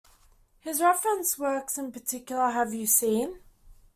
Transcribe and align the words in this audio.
His 0.61 0.81
reference 0.81 1.37
works 1.37 1.77
in 1.77 1.91
particular- 1.91 2.49
Have 2.53 2.73
You 2.73 2.87
Seen...? 2.87 3.37